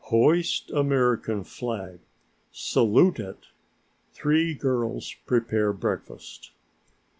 [0.05, 1.99] Hoist American flag,
[2.51, 3.37] salute it.
[4.13, 6.53] Three girls prepare breakfast.